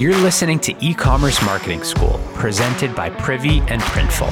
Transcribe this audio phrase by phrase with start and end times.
[0.00, 4.30] You're listening to E Commerce Marketing School, presented by Privy and Printful.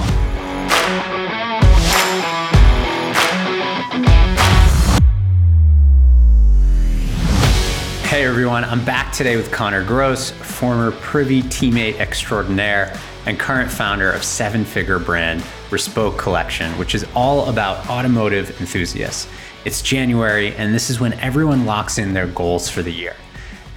[8.06, 14.10] Hey everyone, I'm back today with Connor Gross, former Privy teammate extraordinaire and current founder
[14.10, 19.28] of seven figure brand Respoke Collection, which is all about automotive enthusiasts.
[19.66, 23.14] It's January, and this is when everyone locks in their goals for the year.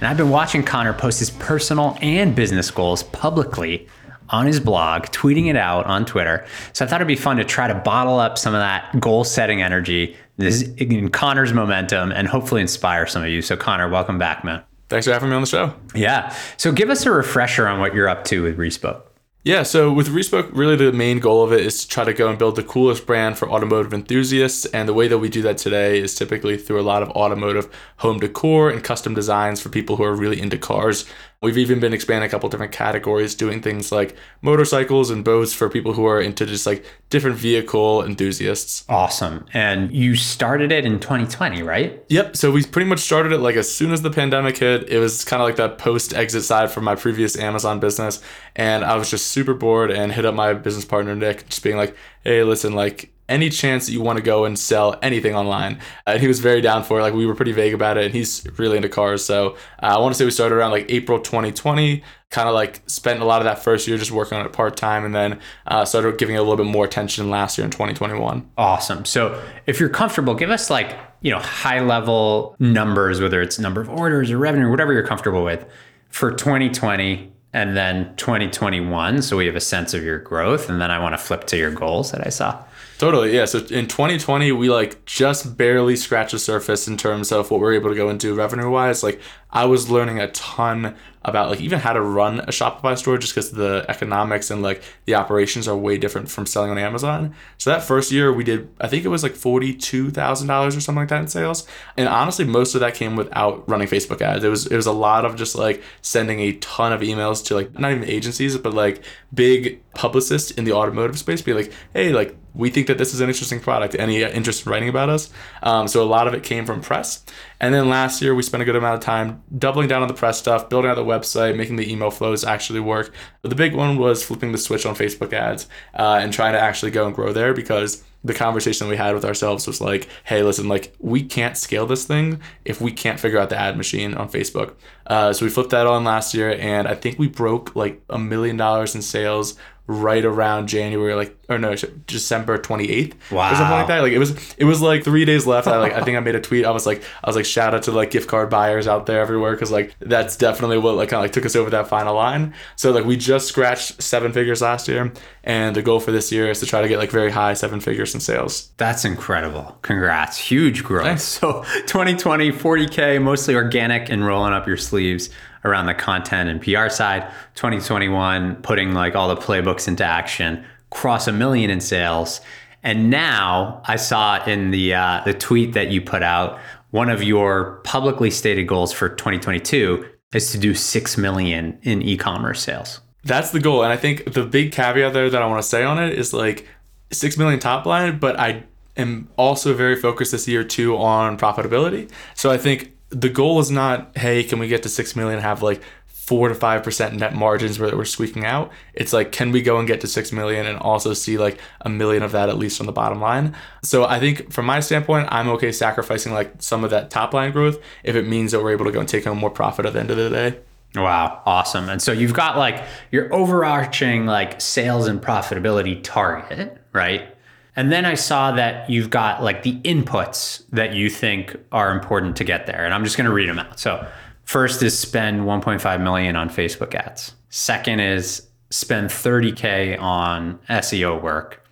[0.02, 3.86] And I've been watching Connor post his personal and business goals publicly
[4.30, 6.44] on his blog, tweeting it out on Twitter.
[6.72, 9.22] So I thought it'd be fun to try to bottle up some of that goal
[9.22, 13.42] setting energy, this in Connor's momentum, and hopefully inspire some of you.
[13.42, 14.64] So Connor, welcome back, man.
[14.88, 15.72] Thanks for having me on the show.
[15.94, 16.34] Yeah.
[16.56, 19.02] So give us a refresher on what you're up to with Respoke.
[19.44, 22.28] Yeah, so with Respoke, really the main goal of it is to try to go
[22.28, 24.66] and build the coolest brand for automotive enthusiasts.
[24.66, 27.68] And the way that we do that today is typically through a lot of automotive
[27.96, 31.06] home decor and custom designs for people who are really into cars.
[31.42, 35.68] We've even been expanding a couple different categories, doing things like motorcycles and boats for
[35.68, 38.84] people who are into just like different vehicle enthusiasts.
[38.88, 39.44] Awesome.
[39.52, 42.04] And you started it in 2020, right?
[42.08, 42.36] Yep.
[42.36, 44.88] So we pretty much started it like as soon as the pandemic hit.
[44.88, 48.22] It was kind of like that post exit side from my previous Amazon business.
[48.54, 51.76] And I was just super bored and hit up my business partner, Nick, just being
[51.76, 55.80] like, hey, listen, like, any chance that you want to go and sell anything online.
[56.06, 57.02] And he was very down for it.
[57.02, 59.24] Like we were pretty vague about it, and he's really into cars.
[59.24, 62.02] So uh, I want to say we started around like April 2020.
[62.30, 64.76] Kind of like spent a lot of that first year just working on it part
[64.76, 67.70] time, and then uh, started giving it a little bit more attention last year in
[67.70, 68.50] 2021.
[68.56, 69.04] Awesome.
[69.04, 73.80] So if you're comfortable, give us like you know high level numbers, whether it's number
[73.80, 75.66] of orders or revenue, or whatever you're comfortable with,
[76.08, 80.90] for 2020 and then 2021 so we have a sense of your growth and then
[80.90, 82.62] i want to flip to your goals that i saw
[83.02, 83.46] Totally, yeah.
[83.46, 87.72] So in 2020, we like just barely scratched the surface in terms of what we're
[87.72, 89.02] able to go into revenue wise.
[89.02, 93.18] Like I was learning a ton about like even how to run a Shopify store
[93.18, 97.34] just because the economics and like the operations are way different from selling on Amazon.
[97.58, 100.80] So that first year we did I think it was like forty-two thousand dollars or
[100.80, 101.66] something like that in sales.
[101.96, 104.44] And honestly, most of that came without running Facebook ads.
[104.44, 107.54] It was it was a lot of just like sending a ton of emails to
[107.54, 112.12] like not even agencies, but like big publicists in the automotive space, be like, hey,
[112.12, 113.96] like we think that this is an interesting product.
[113.98, 115.30] Any interest in writing about us?
[115.62, 117.24] Um, so a lot of it came from press.
[117.62, 120.14] And then last year, we spent a good amount of time doubling down on the
[120.14, 123.14] press stuff, building out the website, making the email flows actually work.
[123.40, 126.60] But the big one was flipping the switch on Facebook ads uh, and trying to
[126.60, 130.42] actually go and grow there because the conversation we had with ourselves was like, hey,
[130.42, 134.14] listen, like we can't scale this thing if we can't figure out the ad machine
[134.14, 134.74] on Facebook.
[135.06, 138.18] Uh, so we flipped that on last year, and I think we broke like a
[138.18, 139.56] million dollars in sales
[139.86, 141.74] right around January, like or no,
[142.06, 143.52] December twenty eighth, wow.
[143.52, 144.00] or something like that.
[144.00, 145.66] Like it was, it was like three days left.
[145.66, 146.64] I like, I think I made a tweet.
[146.64, 149.20] I was like, I was like, shout out to like gift card buyers out there
[149.20, 152.14] everywhere, because like that's definitely what like kind of like took us over that final
[152.14, 152.54] line.
[152.76, 155.12] So like we just scratched seven figures last year,
[155.44, 157.80] and the goal for this year is to try to get like very high seven
[157.80, 158.70] figures in sales.
[158.76, 159.78] That's incredible.
[159.82, 161.06] Congrats, huge growth.
[161.06, 161.22] Thanks.
[161.24, 165.30] So 2020, 40k, mostly organic and rolling up your sleeves
[165.64, 167.30] around the content and PR side.
[167.54, 172.40] 2021, putting like all the playbooks into action, cross a million in sales.
[172.82, 176.58] And now I saw in the uh, the tweet that you put out,
[176.90, 182.62] one of your publicly stated goals for 2022 is to do six million in e-commerce
[182.62, 183.00] sales.
[183.24, 185.84] That's the goal, and I think the big caveat there that I want to say
[185.84, 186.66] on it is like
[187.12, 188.64] six million top line, but I
[188.96, 192.10] am also very focused this year too on profitability.
[192.34, 195.42] So I think the goal is not, hey, can we get to six million and
[195.42, 195.82] have like
[196.22, 198.70] four to five percent net margins where we're squeaking out.
[198.94, 201.88] It's like, can we go and get to six million and also see like a
[201.88, 203.56] million of that at least on the bottom line?
[203.82, 207.50] So I think from my standpoint, I'm okay sacrificing like some of that top line
[207.50, 209.94] growth if it means that we're able to go and take home more profit at
[209.94, 210.58] the end of the day.
[210.94, 211.88] Wow, awesome.
[211.88, 217.34] And so you've got like your overarching like sales and profitability target, right?
[217.74, 222.36] And then I saw that you've got like the inputs that you think are important
[222.36, 222.84] to get there.
[222.84, 223.78] And I'm just going to read them out.
[223.78, 224.06] So,
[224.44, 227.32] first is spend 1.5 million on Facebook ads.
[227.48, 231.66] Second is spend 30k on SEO work.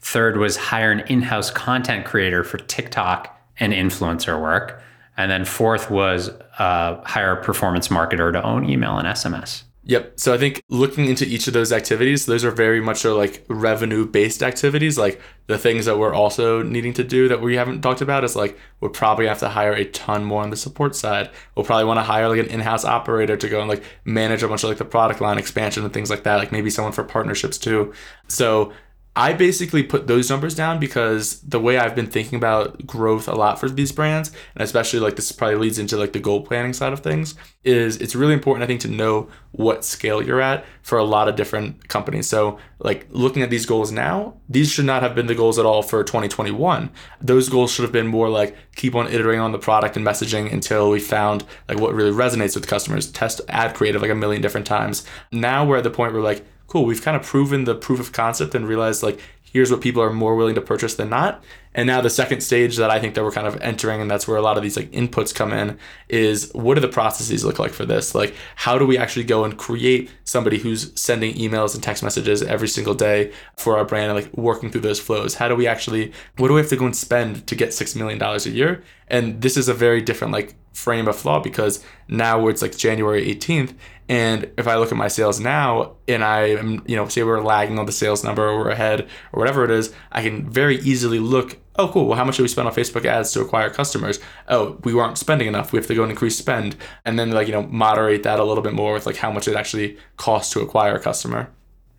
[0.00, 4.82] Third was hire an in-house content creator for TikTok and influencer work.
[5.16, 9.62] And then fourth was uh, hire a performance marketer to own email and SMS.
[9.84, 10.20] Yep.
[10.20, 14.06] So I think looking into each of those activities, those are very much like revenue
[14.06, 14.96] based activities.
[14.96, 18.36] Like the things that we're also needing to do that we haven't talked about is
[18.36, 21.30] like we'll probably have to hire a ton more on the support side.
[21.56, 24.44] We'll probably want to hire like an in house operator to go and like manage
[24.44, 26.36] a bunch of like the product line expansion and things like that.
[26.36, 27.92] Like maybe someone for partnerships too.
[28.28, 28.72] So
[29.14, 33.34] I basically put those numbers down because the way I've been thinking about growth a
[33.34, 36.72] lot for these brands, and especially like this probably leads into like the goal planning
[36.72, 40.64] side of things, is it's really important I think to know what scale you're at
[40.80, 42.26] for a lot of different companies.
[42.26, 45.66] So like looking at these goals now, these should not have been the goals at
[45.66, 46.90] all for 2021.
[47.20, 50.50] Those goals should have been more like keep on iterating on the product and messaging
[50.50, 53.12] until we found like what really resonates with customers.
[53.12, 55.04] Test ad creative like a million different times.
[55.30, 58.12] Now we're at the point where like cool, we've kind of proven the proof of
[58.12, 61.44] concept and realized like here's what people are more willing to purchase than not.
[61.74, 64.28] And now the second stage that I think that we're kind of entering, and that's
[64.28, 65.78] where a lot of these like inputs come in,
[66.08, 68.14] is what do the processes look like for this?
[68.14, 72.42] Like how do we actually go and create somebody who's sending emails and text messages
[72.42, 75.34] every single day for our brand and like working through those flows?
[75.36, 77.94] How do we actually what do we have to go and spend to get six
[77.94, 78.82] million dollars a year?
[79.08, 83.26] And this is a very different like frame of thought because now it's like January
[83.34, 83.74] 18th
[84.12, 87.40] and if I look at my sales now and I am, you know, say we're
[87.40, 90.76] lagging on the sales number or we're ahead or whatever it is, I can very
[90.80, 93.70] easily look, oh, cool, well, how much did we spend on Facebook ads to acquire
[93.70, 94.20] customers?
[94.48, 95.72] Oh, we weren't spending enough.
[95.72, 96.76] We have to go and increase spend.
[97.04, 99.48] And then, like, you know, moderate that a little bit more with like how much
[99.48, 101.50] it actually costs to acquire a customer.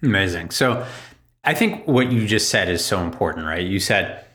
[0.02, 0.52] Amazing.
[0.52, 0.86] So
[1.44, 3.66] I think what you just said is so important, right?
[3.66, 4.26] You said,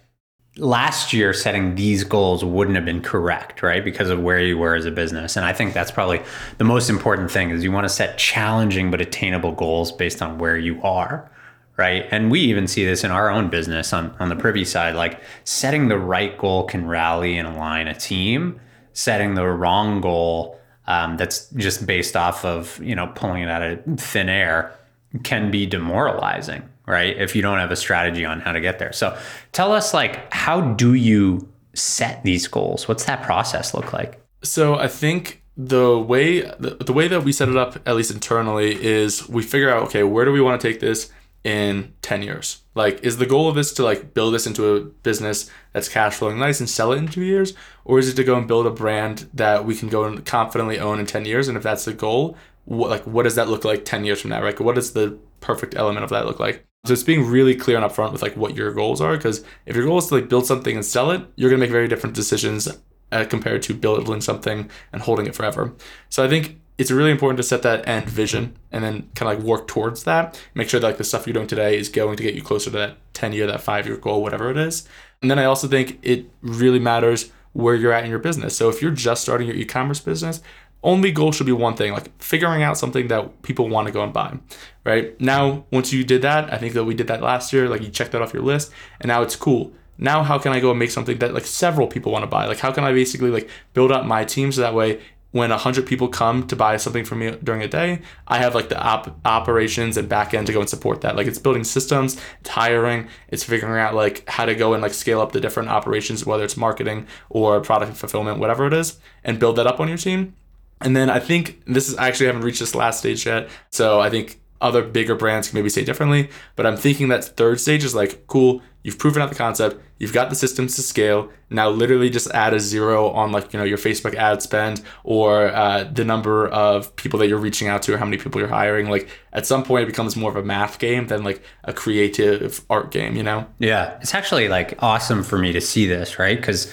[0.59, 4.75] last year setting these goals wouldn't have been correct right because of where you were
[4.75, 6.21] as a business and i think that's probably
[6.57, 10.37] the most important thing is you want to set challenging but attainable goals based on
[10.37, 11.31] where you are
[11.79, 14.95] right and we even see this in our own business on, on the privy side
[14.95, 18.61] like setting the right goal can rally and align a team
[18.93, 23.63] setting the wrong goal um, that's just based off of you know pulling it out
[23.63, 24.75] of thin air
[25.23, 27.19] can be demoralizing right?
[27.19, 28.93] If you don't have a strategy on how to get there.
[28.93, 29.17] So
[29.53, 32.89] tell us like how do you set these goals?
[32.89, 34.21] What's that process look like?
[34.43, 38.11] So I think the way the, the way that we set it up at least
[38.11, 41.11] internally is we figure out okay, where do we want to take this
[41.45, 42.63] in 10 years?
[42.75, 46.15] Like is the goal of this to like build this into a business that's cash
[46.15, 47.55] flowing nice and sell it in 2 years?
[47.85, 50.79] Or is it to go and build a brand that we can go and confidently
[50.79, 51.49] own in 10 years?
[51.49, 54.31] And if that's the goal, what like what does that look like 10 years from
[54.31, 54.59] now right?
[54.61, 56.65] What does the perfect element of that look like?
[56.87, 59.75] So it's being really clear and upfront with like what your goals are because if
[59.75, 61.89] your goal is to like build something and sell it you're going to make very
[61.89, 62.69] different decisions
[63.11, 65.75] uh, compared to building something and holding it forever.
[66.09, 69.39] So i think it's really important to set that end vision and then kind of
[69.39, 70.41] like work towards that.
[70.55, 72.71] Make sure that like the stuff you're doing today is going to get you closer
[72.71, 74.89] to that 10 year that 5 year goal whatever it is.
[75.21, 78.57] And then i also think it really matters where you're at in your business.
[78.57, 80.41] So if you're just starting your e-commerce business
[80.83, 84.03] only goal should be one thing like figuring out something that people want to go
[84.03, 84.39] and buy
[84.85, 85.21] right?
[85.21, 87.91] Now once you did that i think that we did that last year like you
[87.91, 89.73] checked that off your list and now it's cool.
[89.99, 92.47] Now how can i go and make something that like several people want to buy?
[92.47, 95.87] Like how can i basically like build up my team so that way when 100
[95.87, 99.19] people come to buy something from me during a day i have like the op-
[99.27, 103.07] operations and back end to go and support that like it's building systems it's hiring
[103.29, 106.45] it's figuring out like how to go and like scale up the different operations whether
[106.45, 110.35] it's marketing or product fulfillment whatever it is and build that up on your team
[110.81, 113.49] and then I think this is I actually haven't reached this last stage yet.
[113.71, 116.31] So I think other bigger brands can maybe say differently.
[116.57, 120.15] But I'm thinking that third stage is like, cool, you've proven out the concept, you've
[120.15, 121.29] got the systems to scale.
[121.51, 125.49] Now literally just add a zero on like, you know, your Facebook ad spend or
[125.49, 128.49] uh, the number of people that you're reaching out to or how many people you're
[128.49, 128.89] hiring.
[128.89, 132.65] Like at some point it becomes more of a math game than like a creative
[132.71, 133.47] art game, you know?
[133.59, 133.99] Yeah.
[134.01, 136.41] It's actually like awesome for me to see this, right?
[136.41, 136.73] Because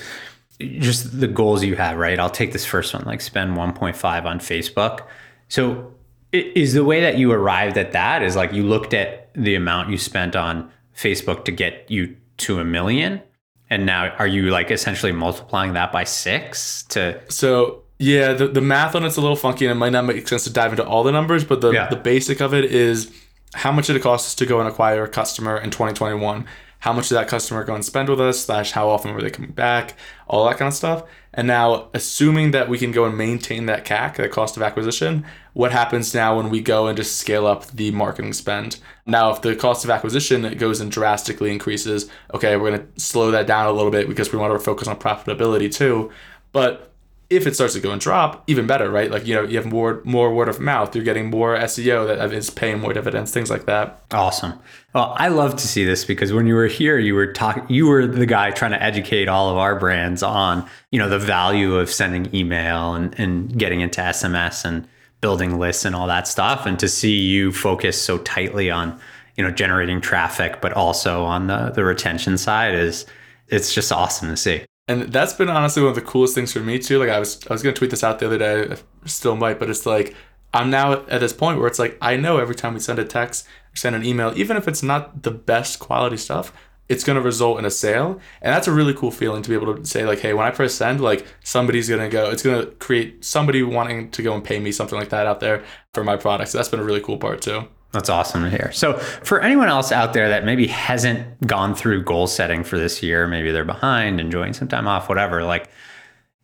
[0.59, 2.17] just the goals you have, right?
[2.17, 5.01] I'll take this first one, like spend 1.5 on Facebook.
[5.49, 5.91] So
[6.31, 9.89] is the way that you arrived at that is like you looked at the amount
[9.89, 13.21] you spent on Facebook to get you to a million
[13.69, 18.61] and now are you like essentially multiplying that by 6 to So yeah, the, the
[18.61, 20.85] math on it's a little funky and it might not make sense to dive into
[20.85, 21.87] all the numbers, but the, yeah.
[21.87, 23.11] the basic of it is
[23.53, 26.45] how much did it cost us to go and acquire a customer in 2021?
[26.85, 29.31] How much did that customer go and spend with us slash how often were they
[29.31, 31.03] coming back all that kind of stuff.
[31.33, 35.25] And now assuming that we can go and maintain that cac that cost of acquisition
[35.53, 38.79] what happens now when we go and just scale up the marketing spend?
[39.07, 43.31] Now if the cost of acquisition goes and drastically increases okay we're going to slow
[43.31, 46.11] that down a little bit because we want to focus on profitability too.
[46.51, 46.93] But
[47.29, 49.09] if it starts to go and drop, even better, right?
[49.09, 50.95] Like you know, you have more more word of mouth.
[50.95, 54.03] You're getting more SEO that is paying more dividends, things like that.
[54.11, 54.59] Awesome.
[54.93, 57.65] Well, I love to see this because when you were here, you were talking.
[57.67, 61.19] You were the guy trying to educate all of our brands on you know the
[61.19, 64.87] value of sending email and and getting into SMS and
[65.21, 66.65] building lists and all that stuff.
[66.65, 68.99] And to see you focus so tightly on
[69.35, 73.05] you know generating traffic, but also on the the retention side is
[73.47, 76.59] it's just awesome to see and that's been honestly one of the coolest things for
[76.59, 76.99] me too.
[76.99, 79.59] Like I was I was gonna tweet this out the other day, I still might,
[79.59, 80.15] but it's like
[80.53, 83.05] I'm now at this point where it's like I know every time we send a
[83.05, 86.53] text or send an email, even if it's not the best quality stuff,
[86.87, 88.19] it's to result in a sale.
[88.41, 90.51] And that's a really cool feeling to be able to say like hey when i
[90.51, 94.59] press send like somebody's to go it's to create somebody wanting to go and pay
[94.59, 95.63] me something like that out there
[95.93, 96.51] for my product.
[96.51, 98.71] So that's been a really cool part too that's awesome to hear.
[98.71, 103.01] So, for anyone else out there that maybe hasn't gone through goal setting for this
[103.01, 105.69] year, maybe they're behind, enjoying some time off, whatever, like,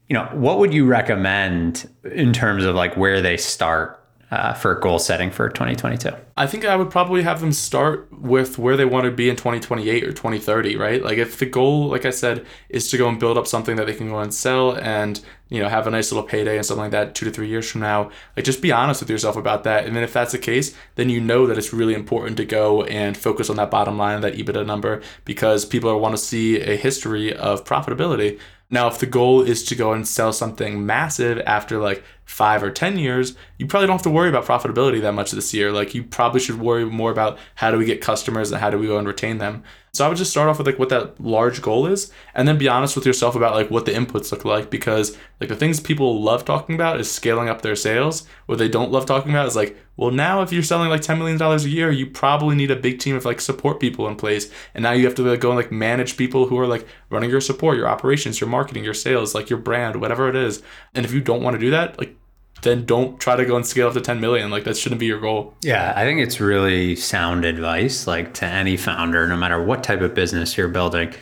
[0.09, 4.00] you know, what would you recommend in terms of like where they start
[4.31, 6.09] uh, for goal setting for 2022?
[6.37, 9.35] I think I would probably have them start with where they want to be in
[9.35, 11.03] 2028 or 2030, right?
[11.03, 13.87] Like if the goal, like I said, is to go and build up something that
[13.87, 15.19] they can go and sell and,
[15.49, 17.69] you know, have a nice little payday and something like that two to three years
[17.69, 19.85] from now, like just be honest with yourself about that.
[19.85, 22.83] And then if that's the case, then you know that it's really important to go
[22.83, 26.77] and focus on that bottom line, that EBITDA number, because people want to see a
[26.77, 28.39] history of profitability.
[28.73, 32.71] Now, if the goal is to go and sell something massive after like five or
[32.71, 35.69] 10 years, you probably don't have to worry about profitability that much this year.
[35.69, 38.79] Like, you probably should worry more about how do we get customers and how do
[38.79, 39.63] we go and retain them.
[39.93, 42.57] So I would just start off with like what that large goal is and then
[42.57, 45.81] be honest with yourself about like what the inputs look like because like the things
[45.81, 48.25] people love talking about is scaling up their sales.
[48.45, 51.19] What they don't love talking about is like, well now if you're selling like 10
[51.19, 54.15] million dollars a year, you probably need a big team of like support people in
[54.15, 54.49] place.
[54.73, 57.29] And now you have to like, go and like manage people who are like running
[57.29, 60.63] your support, your operations, your marketing, your sales, like your brand, whatever it is.
[60.95, 62.15] And if you don't want to do that, like
[62.61, 64.51] then don't try to go and scale up to 10 million.
[64.51, 65.53] Like that shouldn't be your goal.
[65.61, 70.01] Yeah, I think it's really sound advice, like to any founder, no matter what type
[70.01, 71.13] of business you're building,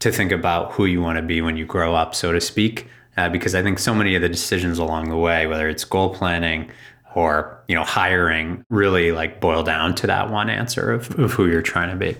[0.00, 2.88] to think about who you want to be when you grow up, so to speak.
[3.16, 6.12] Uh, because I think so many of the decisions along the way, whether it's goal
[6.12, 6.70] planning
[7.14, 11.46] or you know hiring, really like boil down to that one answer of, of who
[11.46, 12.16] you're trying to be.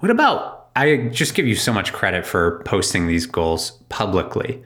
[0.00, 0.68] What about?
[0.76, 4.62] I just give you so much credit for posting these goals publicly.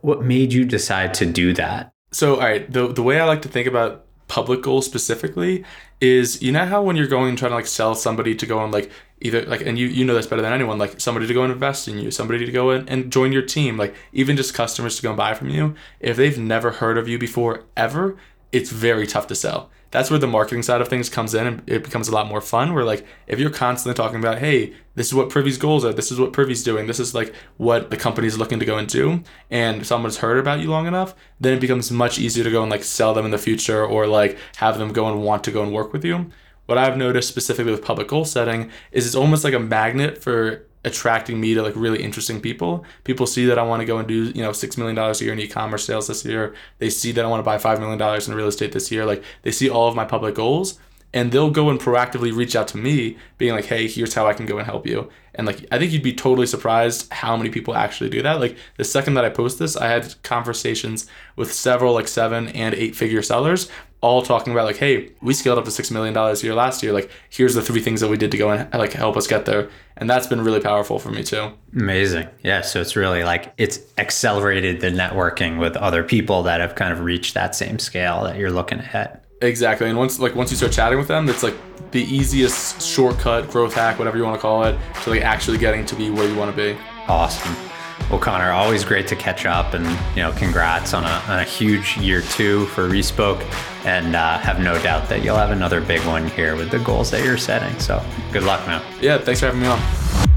[0.00, 1.92] What made you decide to do that?
[2.12, 5.64] So, all right, the the way I like to think about public goals specifically
[6.00, 8.64] is you know how when you're going and trying to like sell somebody to go
[8.64, 8.90] and like
[9.20, 11.52] either like and you you know this better than anyone like somebody to go and
[11.52, 14.96] invest in you somebody to go in and join your team like even just customers
[14.96, 18.16] to go and buy from you if they've never heard of you before ever
[18.52, 21.62] it's very tough to sell that's where the marketing side of things comes in and
[21.66, 22.74] it becomes a lot more fun.
[22.74, 26.10] Where like if you're constantly talking about hey this is what privy's goals are this
[26.10, 29.22] is what privy's doing this is like what the company's looking to go and do
[29.50, 32.70] and someone's heard about you long enough then it becomes much easier to go and
[32.70, 35.62] like sell them in the future or like have them go and want to go
[35.62, 36.30] and work with you.
[36.66, 40.66] What i've noticed specifically with public goal setting is it's almost like a magnet for
[40.84, 42.84] attracting me to like really interesting people.
[43.04, 45.24] People see that I want to go and do, you know, six million dollars a
[45.24, 46.54] year in e-commerce sales this year.
[46.78, 49.06] They see that I want to buy five million dollars in real estate this year.
[49.06, 50.78] Like they see all of my public goals
[51.14, 54.32] and they'll go and proactively reach out to me being like hey here's how i
[54.32, 57.50] can go and help you and like i think you'd be totally surprised how many
[57.50, 61.52] people actually do that like the second that i post this i had conversations with
[61.52, 63.68] several like seven and eight figure sellers
[64.02, 66.82] all talking about like hey we scaled up to six million dollars a year last
[66.82, 69.26] year like here's the three things that we did to go and like help us
[69.26, 73.22] get there and that's been really powerful for me too amazing yeah so it's really
[73.24, 77.78] like it's accelerated the networking with other people that have kind of reached that same
[77.78, 79.88] scale that you're looking at Exactly.
[79.88, 81.56] And once like once you start chatting with them, it's like
[81.90, 85.84] the easiest shortcut, growth hack, whatever you want to call it, to like actually getting
[85.86, 86.78] to be where you want to be.
[87.08, 87.71] Awesome.
[88.10, 91.44] Well, Connor, always great to catch up, and you know, congrats on a, on a
[91.44, 93.42] huge year two for Respoke,
[93.86, 97.10] and uh, have no doubt that you'll have another big one here with the goals
[97.10, 97.78] that you're setting.
[97.78, 98.82] So, good luck, man.
[99.00, 100.31] Yeah, thanks for having me on.